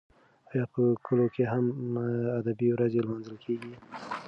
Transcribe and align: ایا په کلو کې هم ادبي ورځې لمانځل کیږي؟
ایا 0.51 0.63
په 0.73 0.81
کلو 1.05 1.25
کې 1.35 1.43
هم 1.51 1.65
ادبي 2.39 2.69
ورځې 2.75 2.99
لمانځل 3.03 3.37
کیږي؟ 3.45 3.73